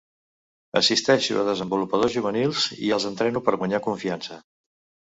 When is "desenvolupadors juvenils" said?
1.49-2.67